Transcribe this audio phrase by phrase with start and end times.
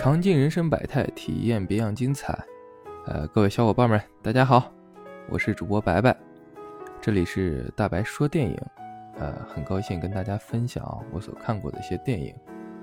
[0.00, 2.42] 尝尽人生百态，体验别样精彩。
[3.04, 4.72] 呃，各位小伙伴们，大家好，
[5.28, 6.16] 我是主播白白，
[7.02, 8.58] 这里是大白说电影。
[9.18, 12.34] 呃，很高兴跟大家分享我所看过的一些电影，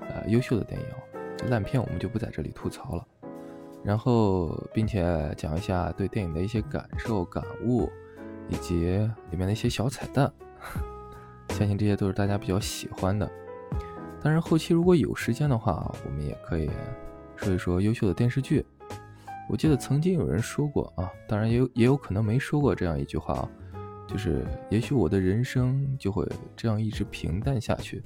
[0.02, 0.86] 呃，优秀的电影，
[1.50, 3.04] 烂片我们就不在这里吐槽了。
[3.82, 7.90] 然后，并且讲一下对电影的一些感受、感悟，
[8.48, 8.96] 以及
[9.32, 10.32] 里面的一些小彩蛋。
[11.50, 13.28] 相信这些都是大家比较喜欢的。
[14.22, 16.70] 当然，后期如果有时间的话，我们也可以
[17.38, 18.64] 说一说优秀的电视剧。
[19.48, 23.48] 我记得曾经有人说过啊，当然也有也有可能没说过这样一句话啊，
[24.06, 28.02] 就是也许我的人生就会这样一直平淡下去。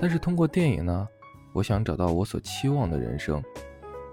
[0.00, 1.06] 但是通过电影呢，
[1.52, 3.42] 我想找到我所期望的人生。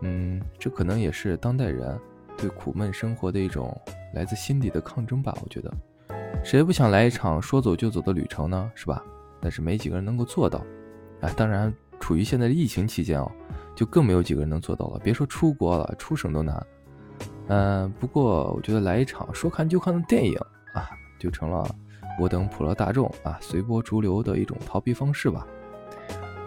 [0.01, 1.97] 嗯，这可能也是当代人
[2.37, 3.75] 对苦闷生活的一种
[4.13, 5.35] 来自心底的抗争吧。
[5.41, 5.73] 我觉得，
[6.43, 8.71] 谁不想来一场说走就走的旅程呢？
[8.75, 9.01] 是吧？
[9.39, 10.59] 但是没几个人能够做到。
[11.21, 13.31] 啊，当然，处于现在的疫情期间哦，
[13.77, 14.99] 就更没有几个人能做到了。
[15.03, 16.67] 别说出国了，出省都难。
[17.49, 20.35] 嗯，不过我觉得来一场说看就看的电影
[20.73, 20.89] 啊，
[21.19, 21.63] 就成了
[22.19, 25.45] 我等普罗大众啊随波逐流的一种逃避方式吧。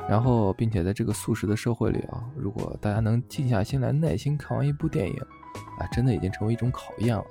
[0.09, 5.17] 然后，并且在这个速食的社会里啊，如果大家能静下心来耐心看完一部电影，
[5.79, 7.25] 啊，真的已经成为一种考验了。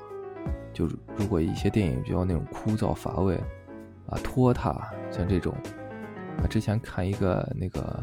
[0.72, 3.36] 就如果一些电影比较那种枯燥乏味，
[4.08, 5.54] 啊，拖沓，像这种。
[6.42, 8.02] 啊，之前看一个那个，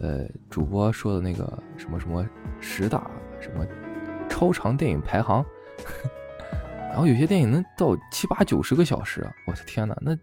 [0.00, 2.26] 呃，主播说的那个什么什么
[2.60, 3.66] 十大什么
[4.28, 5.44] 超长电影排行，
[6.90, 10.16] 然后有些电影能到七八九十个小时，我的天呐，那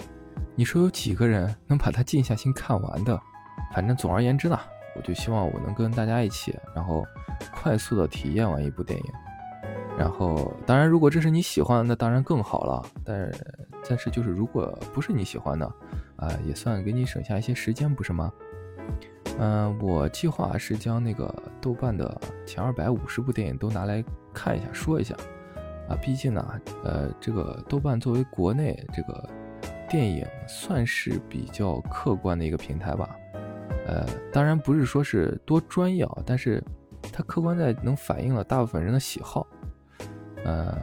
[0.55, 3.19] 你说有几个人能把它静下心看完的？
[3.73, 4.59] 反正总而言之呢，
[4.95, 7.06] 我就希望我能跟大家一起，然后
[7.56, 9.06] 快速的体验完一部电影。
[9.97, 12.83] 然后，当然，如果这是你喜欢的，那当然更好了。
[13.03, 13.31] 但，
[13.88, 15.66] 但是就是如果不是你喜欢的，
[16.16, 18.31] 啊，也算给你省下一些时间，不是吗？
[19.44, 25.16] 嗯，我计划是将那个豆瓣的前二百五十部电影都拿来看一下，说一下。
[25.90, 29.29] 啊，毕竟呢，呃，这个豆瓣作为国内这个
[29.90, 33.09] 电影算是比较客观的一个平台吧。
[33.88, 36.63] 呃，当然不是说是多专业啊，但是
[37.12, 39.47] 它客观在能反映了大部分人的喜好。
[40.46, 40.78] 呃，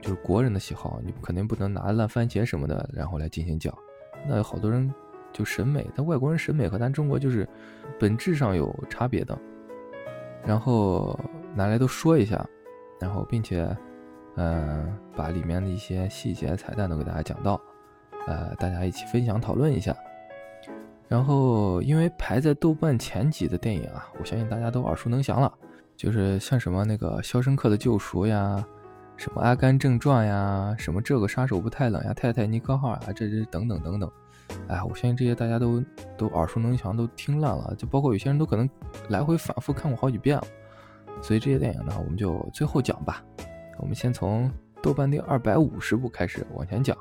[0.00, 3.76] 就是国人的喜好，你肯定不能拿烂番茄什么的，然后来进行讲。
[4.24, 4.88] 那有好多人
[5.32, 7.48] 就审美，但外国人审美和咱中国就是
[7.98, 9.38] 本质上有差别的。
[10.44, 11.18] 然后
[11.54, 12.44] 拿来都说一下，
[13.00, 13.68] 然后并且，
[14.36, 17.60] 嗯，把里面的一些细节彩蛋都给大家讲到，
[18.26, 19.94] 呃，大家一起分享讨论一下。
[21.08, 25.52] 然后因为排在豆瓣前几的电影啊，我相信大家都耳熟能详了，
[25.96, 28.64] 就是像什么那个《肖申克的救赎》呀。
[29.16, 34.08] 什么《阿甘正传》呀，什么这个杀手不太冷呀，泰坦尼克号啊，这这等等等等，
[34.68, 35.82] 哎，我相信这些大家都
[36.16, 38.68] 都耳熟能详，都听烂了，就包括有些人都可能
[39.08, 40.44] 来回反复看过好几遍了。
[41.22, 43.22] 所以这些电影呢，我们就最后讲吧。
[43.78, 44.50] 我们先从
[44.82, 46.96] 豆瓣第二百五十部开始往前讲。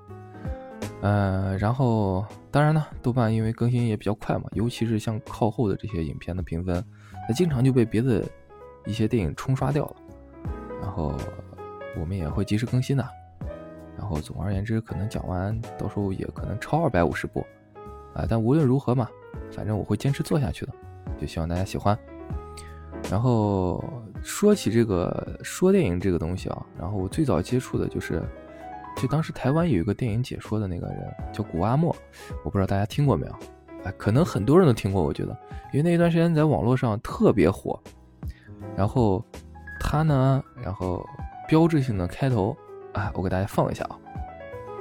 [1.01, 6.83] 嗯，然后当然呢，豆瓣因为更新也比较快嘛，尤其是像靠后的这些影片的评分，
[7.27, 8.23] 那经常就被别的
[8.85, 9.95] 一些电影冲刷掉了。
[10.81, 11.13] 然后。
[11.99, 13.03] 我们也会及时更新的，
[13.97, 17.45] 然后总而言之，可能讲完，到时候也可能超二百五十部，
[18.13, 19.09] 啊，但无论如何嘛，
[19.51, 20.73] 反正我会坚持做下去的，
[21.19, 21.97] 就希望大家喜欢。
[23.09, 23.83] 然后
[24.21, 28.21] 说起这个说电影这个东西啊，然后我最早接触的就是，
[28.95, 31.95] 就当时台湾有一个电影解说的那个人叫古阿莫，
[32.45, 33.35] 我不知道大家听过没有？
[33.83, 35.37] 哎，可能很多人都听过，我觉得，
[35.73, 37.79] 因为那一段时间在网络上特别火。
[38.75, 39.23] 然后
[39.79, 41.03] 他呢，然后。
[41.49, 42.53] 标志性的开头，
[42.93, 43.97] 啊，我给大家放一下啊。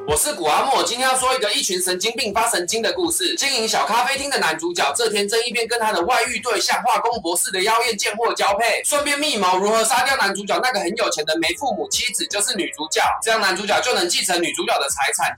[0.08, 3.34] 我是古阿莫，今天要说一个一群神经病发神经的故事。
[3.34, 15.34] 经营小咖啡厅的男主角，这天正一边跟他的外遇对象化工博士的妖艳贱货交配，顺便密谋如何杀掉男主角那个很有钱的没父母妻子，就是女主角，这样男主角就能继承女主角的财产。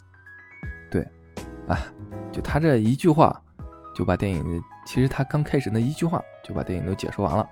[0.91, 1.03] 对，
[1.67, 1.81] 啊，
[2.31, 3.41] 就他这一句话，
[3.97, 7.49] 就把电影，其实他刚开始那一句话就把电影都解说完了。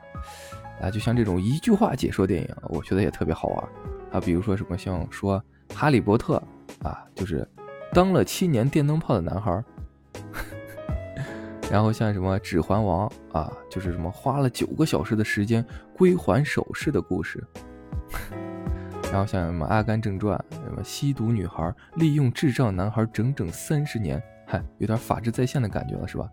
[0.82, 3.69] 啊，就像这种一句话解说电影，我觉得也特别好玩
[4.12, 4.20] 啊。
[4.20, 5.43] 比如说什么像说
[5.75, 6.43] 《哈利波特》
[6.87, 7.47] 啊，就是
[7.93, 9.62] 当了七年电灯泡的男孩
[11.70, 13.08] 然后像什么《指环王》
[13.38, 15.64] 啊，就是什么花了九个小时的时间
[15.97, 17.43] 归还首饰的故事。
[19.12, 26.29] 然后像什么《阿甘正传》，什么吸毒女孩利用智障男孩整整三十年，嗨，有点法治在线的感觉了，是吧？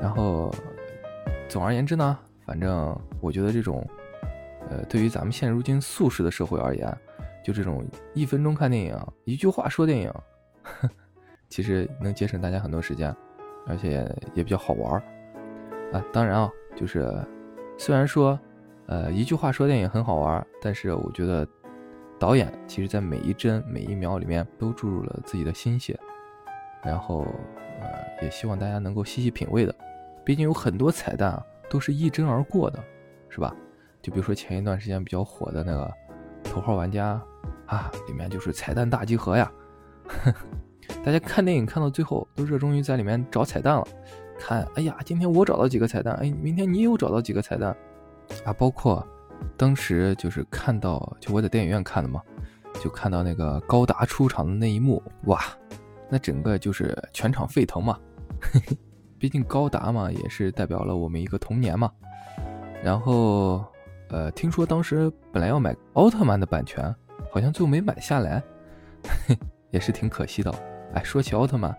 [0.00, 0.54] 然后，
[1.48, 2.18] 总而言之呢。
[2.44, 3.84] 反正我觉得这种，
[4.70, 6.96] 呃，对于咱们现如今速食的社会而言，
[7.44, 7.84] 就这种
[8.14, 10.12] 一分钟看电影，一句话说电影，
[11.48, 13.14] 其实能节省大家很多时间，
[13.66, 14.04] 而且
[14.34, 15.02] 也比较好玩儿
[15.92, 16.04] 啊。
[16.12, 17.08] 当然啊，就是
[17.78, 18.38] 虽然说，
[18.86, 21.46] 呃，一句话说电影很好玩儿，但是我觉得
[22.18, 25.98] 导演其实在每一帧每一秒里面都注入了自己的心血，
[26.82, 27.26] 然后
[27.80, 29.74] 呃，也希望大家能够细细品味的。
[30.24, 32.82] 毕竟有很多彩蛋啊，都是一帧而过的，
[33.28, 33.54] 是吧？
[34.06, 35.92] 就比如说前一段时间比较火的那个
[36.48, 37.20] 《头号玩家》
[37.74, 39.50] 啊，里面就是彩蛋大集合呀。
[41.04, 43.84] 大家看电影看到最后都热衷于在里面找彩蛋了，
[44.38, 47.76] 看，哎呀，今天我找到几个彩蛋，哎，明天你又找到几个彩蛋，
[48.44, 49.04] 啊，包括
[49.56, 52.22] 当时就是看到，就我在电影院看的嘛，
[52.80, 55.40] 就看到那个高达出场的那一幕，哇，
[56.08, 57.98] 那整个就是全场沸腾嘛，
[59.18, 61.90] 毕竟高达嘛也是代表了我们一个童年嘛，
[62.84, 63.64] 然后，
[64.08, 66.94] 呃，听说当时本来要买奥特曼的版权，
[67.30, 68.42] 好像最后没买下来，
[69.70, 70.54] 也是挺可惜的。
[70.94, 71.76] 哎，说起奥特曼，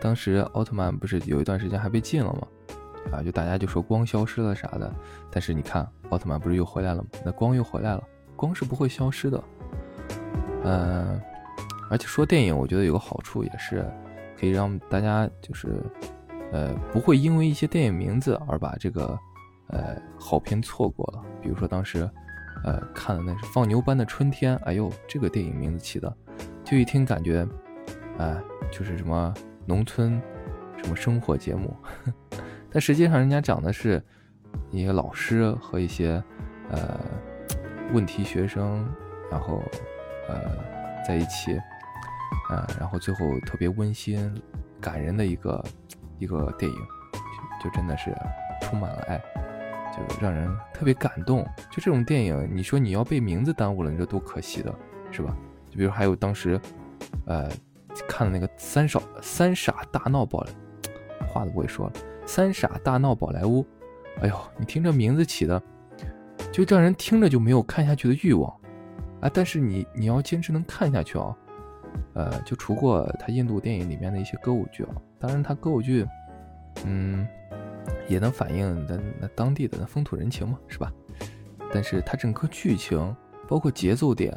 [0.00, 2.48] 当时奥特曼不是有一段时间还被禁了吗？
[3.12, 4.92] 啊，就大家就说光消失了啥的。
[5.30, 7.08] 但是你看，奥特曼不是又回来了吗？
[7.24, 8.02] 那光又回来了，
[8.36, 9.42] 光是不会消失的。
[10.64, 11.20] 嗯，
[11.88, 13.88] 而且说电影，我觉得有个好处也是
[14.38, 15.80] 可以让大家就是，
[16.52, 19.18] 呃，不会因为一些电影名字而把这个
[19.68, 21.22] 呃好片错过了。
[21.42, 22.08] 比如说当时，
[22.64, 26.16] 呃，看的那是《放牛班的春天》，哎呦，这个电影名字起的，
[26.64, 27.46] 就一听感觉。
[28.18, 28.36] 哎，
[28.72, 29.32] 就是什么
[29.64, 30.20] 农村
[30.82, 31.72] 什么生活节目，
[32.68, 34.02] 但实际上人家讲的是
[34.72, 36.20] 一些老师和一些
[36.68, 36.98] 呃
[37.92, 38.84] 问题学生，
[39.30, 39.62] 然后
[40.28, 40.36] 呃
[41.06, 41.52] 在一起，
[42.50, 44.42] 呃，然后最后特别温馨
[44.80, 45.64] 感人的一个
[46.18, 46.78] 一个电影，
[47.62, 48.12] 就真的是
[48.62, 49.22] 充满了爱，
[50.20, 51.44] 让人特别感动。
[51.70, 54.74] 就这种电影，你说你要被名字耽误了，你说多可惜的，
[55.10, 55.36] 是吧？
[55.70, 56.60] 就比如还有当时，
[57.26, 57.48] 呃。
[58.06, 60.46] 看的那个三少三傻大闹宝，
[61.26, 61.92] 话都不会说了。
[62.24, 63.66] 三傻大闹宝莱坞，
[64.20, 65.60] 哎呦，你听这名字起的，
[66.52, 68.48] 就让人听着就没有看下去的欲望
[69.20, 69.28] 啊！
[69.34, 71.36] 但是你你要坚持能看下去啊，
[72.14, 76.06] 呃，就除过他印度电影里面的一些歌舞剧啊，当然他歌舞剧，
[76.84, 77.26] 嗯，
[78.08, 80.92] 也能反映那那当地的那风土人情嘛，是吧？
[81.72, 83.14] 但是它整个剧情，
[83.46, 84.32] 包括节奏点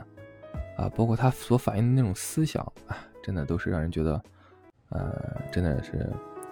[0.77, 2.97] 啊，包括它所反映的那种思想啊。
[3.23, 4.23] 真的都是让人觉得，
[4.89, 6.09] 呃，真的是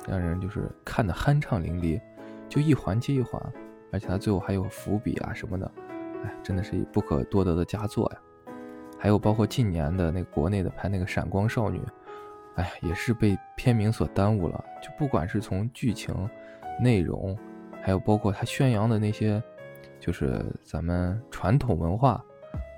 [0.08, 2.00] 让人就是看的酣畅淋漓，
[2.48, 3.42] 就一环接一环，
[3.92, 5.72] 而且它最后还有伏笔啊什么的，
[6.24, 8.20] 哎，真的是不可多得的佳作呀。
[9.00, 11.80] 还有包括近年的那国内的拍那个《闪光少女》，
[12.54, 14.64] 哎，也是被片名所耽误了。
[14.80, 16.14] 就不管是从剧情、
[16.82, 17.38] 内容，
[17.82, 19.42] 还有包括他宣扬的那些，
[20.00, 22.24] 就是咱们传统文化，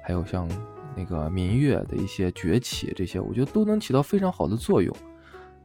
[0.04, 0.48] 还有像。
[0.94, 4.94] 那个民乐的一些崛起，这些我觉得都能起到非常好的作用，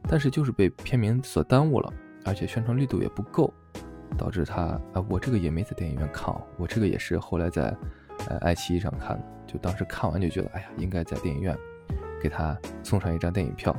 [0.03, 1.93] 但是就是被片名所耽误了，
[2.23, 3.53] 而且宣传力度也不够，
[4.17, 4.61] 导致他
[4.93, 7.75] 啊，我这个也没在电影院看，我这个也是后来在
[8.29, 11.53] 呃爱奇艺上看的，就当时看完就觉得，哎呀，应该在电影院
[12.21, 13.75] 给他送上一张电影票，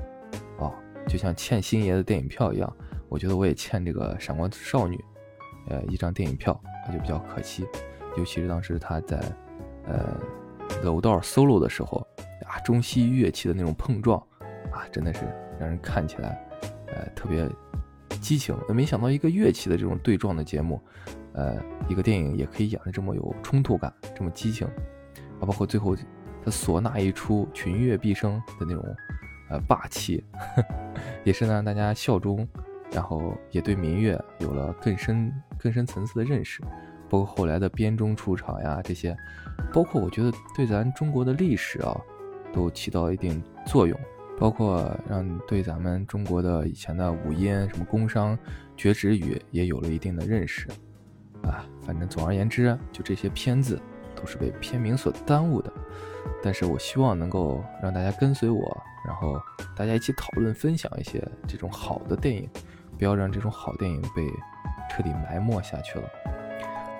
[0.59, 0.71] 哦，
[1.09, 2.71] 就像欠星爷的电影票一样，
[3.09, 5.03] 我觉得我也欠这个闪光少女，
[5.69, 7.67] 呃，一张电影票，那就比较可惜，
[8.17, 9.21] 尤其是当时他在
[9.87, 10.17] 呃。
[10.85, 12.07] 楼道 solo 的时候
[12.47, 14.21] 啊，中西乐器的那种碰撞
[14.71, 15.21] 啊，真的是
[15.59, 16.39] 让人看起来
[16.89, 17.49] 呃特别
[18.21, 18.55] 激情。
[18.69, 20.79] 没想到一个乐器的这种对撞的节目，
[21.33, 21.57] 呃，
[21.89, 24.67] 一个电影也可以演的这么有冲突感，这么激情
[25.41, 25.41] 啊！
[25.41, 25.97] 包括最后
[26.45, 28.85] 他唢呐一出，群乐毕生的那种
[29.49, 30.23] 呃霸气，
[31.25, 32.47] 也是让大家笑中，
[32.93, 36.63] 然后也对民乐有了更深更深层次的认识。
[37.11, 39.17] 包括后来的编钟出场呀，这些，
[39.73, 41.99] 包括我觉得对咱中国的历史啊，
[42.53, 43.99] 都起到一定作用。
[44.39, 48.39] 包括让对咱们中国的以前的五音什么宫商
[48.77, 50.69] 角徵羽也有了一定的认识。
[51.43, 53.81] 啊，反正总而言之，就这些片子
[54.15, 55.73] 都是被片名所耽误的。
[56.43, 59.41] 但是我希望能够让大家跟随我，然后
[59.75, 62.49] 大家一起讨论分享一些这种好的电影，
[62.99, 64.27] 不要让这种好电影被
[64.91, 66.09] 彻底埋没下去了。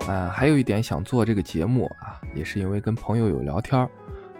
[0.07, 3.87] 啊，还有一点想做这个节目啊，也是因为跟朋友有聊天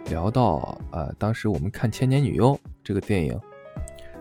[0.06, 3.38] 聊到呃，当时我们看《千年女优》这个电影，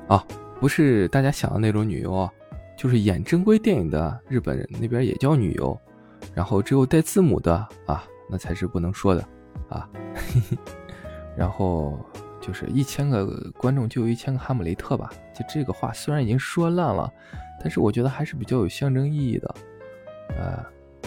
[0.07, 0.23] 啊，
[0.59, 2.31] 不是大家想的那种女优啊，
[2.77, 5.75] 就是演正规电影的日本人那边也叫女优，
[6.35, 7.55] 然后只有带字母的
[7.87, 9.25] 啊，那才是不能说的
[9.69, 9.89] 啊。
[11.35, 11.97] 然后
[12.41, 13.25] 就是一千个
[13.57, 17.11] 观众就有一千个哈姆雷特吧，就这个话虽然已经说烂了，
[17.59, 19.55] 但是我觉得还是比较有象征意义的，
[20.37, 20.65] 呃。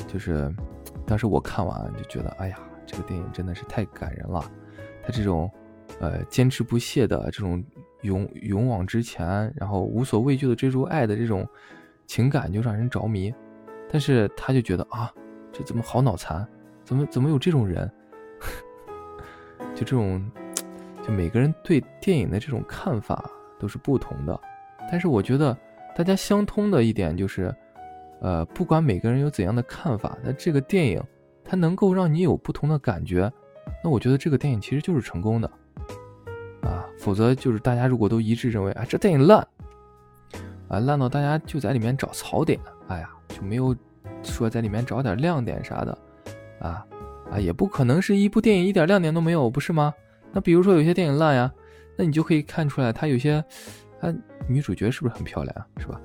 [0.09, 0.53] 就是
[1.07, 4.45] 当时我看完就觉得，哎呀，这个电影真的是太感人了。
[5.03, 5.51] 他这种，
[6.01, 7.63] 呃，坚持不懈的这种
[8.03, 11.49] 勇勇往直前，然后无所畏惧的追逐爱的这种
[12.07, 13.33] 情感，就让人着迷。
[13.91, 15.11] 但是他就觉得啊，
[15.51, 16.47] 这怎么好脑残？
[16.85, 17.91] 怎么怎么有这种人？
[19.75, 20.31] 就这种，
[21.03, 23.29] 就每个人对电影的这种看法
[23.59, 24.39] 都是不同的。
[24.91, 25.57] 但是我觉得
[25.97, 27.55] 大家相通的一点就是，
[28.21, 31.03] 呃，不管每个人有怎样的看法，那这个电影
[31.45, 33.31] 它能够让你有不同的感觉，
[33.83, 35.51] 那我觉得这个电影其实就是成功的。
[36.63, 39.47] 啊，否则就是大家如果都一致认为啊这电影烂，
[40.69, 43.75] 啊烂到大家就在里面找槽点，哎呀就没有
[44.23, 45.99] 说在里面找点亮点啥的，
[46.61, 46.87] 啊
[47.31, 49.93] 啊也不可能是一部电影一点亮点都没有，不是吗？
[50.33, 51.53] 那比如说有些电影烂呀，
[51.97, 53.45] 那你就可以看出来它有些，
[54.01, 54.13] 它
[54.49, 55.67] 女主角是不是很漂亮啊？
[55.79, 56.01] 是吧？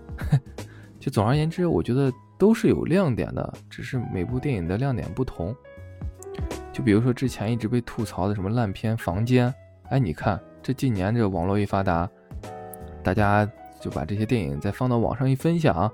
[1.00, 5.56] 就总而言之，我觉得都是有亮点的，只是每部电影的亮点不同。
[6.74, 9.50] 就比如说之前一直被吐槽的什么烂片《房间》。
[9.90, 12.10] 哎，你看这近年这网络一发达，
[13.02, 15.90] 大家就把这些电影再放到网上一分享，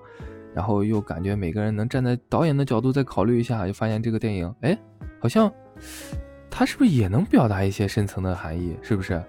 [0.56, 4.76] 然后又感觉每个人能站在导演的角度再考虑一下，就发现这个电影，哎，
[5.22, 5.50] 好像
[6.56, 8.78] 他是不是也能表达一些深层的含义？
[8.84, 9.20] 是不是？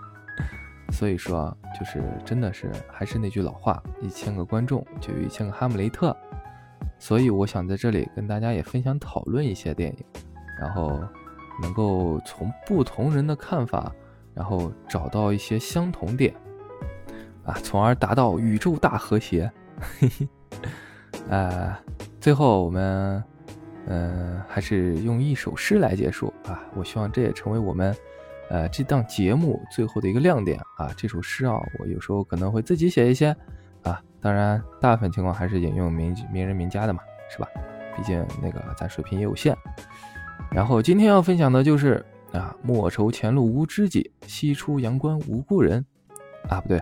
[0.90, 6.16] 所以说，就是真的是还是那句老话，一千个观众就有一千个哈姆雷特。
[6.98, 10.04] 所以我想在这里跟大家也分享讨论一些电影，
[10.58, 10.98] 然后。
[11.60, 13.92] 能够从不同人的看法，
[14.32, 16.32] 然后找到一些相同点，
[17.44, 19.50] 啊，从而达到宇宙大和谐。
[21.28, 21.76] 呃，
[22.20, 23.20] 最后我们，
[23.88, 26.62] 嗯，还是用一首诗来结束啊。
[26.74, 27.96] 我希望这也成为我们，
[28.50, 30.92] 呃，这档节目最后的一个亮点啊。
[30.96, 33.34] 这首诗啊，我有时候可能会自己写一些，
[33.82, 37.48] 啊，当然大部分情况还是引用名名人名家的嘛，是吧？
[37.96, 39.56] 毕竟那个咱水平也有限。
[40.52, 45.84] 然后今天要分享的就是啊，莫愁前路无知己，西出阳关无故人。
[46.48, 46.78] 啊，不对，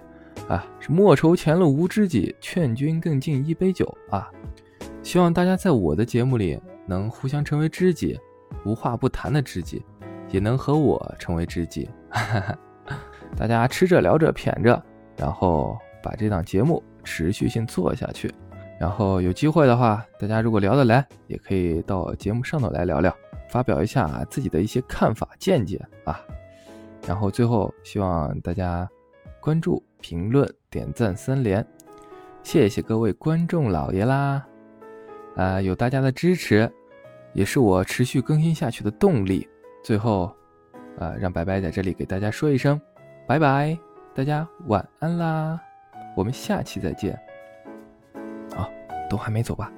[0.49, 3.97] 啊是莫愁前路无知己，劝君更尽一杯酒。
[4.11, 4.29] 啊，
[5.03, 8.19] 希望大家在我的节目里能互相成为知己，
[8.64, 9.85] 无话不谈的知己，
[10.31, 11.90] 也能和我成为知己。
[13.37, 14.83] 大家吃着聊着谝着，
[15.16, 18.33] 然后把这档节目持续性做下去。
[18.78, 23.14] 然后有机会的话，大家如果聊得来，也可以到节目上头来聊聊。
[23.49, 26.21] 发表一下自己的一些看法见解啊，
[27.07, 28.87] 然后最后希望大家
[29.40, 31.64] 关注、评论、点赞三连，
[32.43, 34.45] 谢谢各位观众老爷啦！
[35.37, 36.71] 啊，有大家的支持，
[37.35, 39.47] 也是我持续更新下去的动力。
[39.85, 40.35] 最后，
[40.99, 42.81] 啊，让白白在这里给大家说一声
[43.26, 43.78] 拜拜，
[44.14, 45.61] 大家晚安啦，
[46.16, 47.12] 我们下期再见。
[48.57, 48.69] 啊，
[49.09, 49.71] 都还没走吧？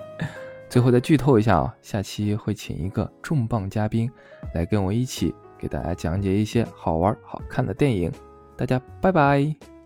[0.68, 4.10] 最后再剧透一下啊，下期会请一个重磅嘉宾
[4.52, 8.12] 来跟我一起给大家讲解一些好玩好看的电影，
[8.56, 9.77] 大家拜拜。